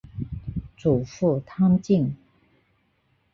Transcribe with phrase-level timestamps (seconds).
[0.75, 2.15] 祖父汤敬。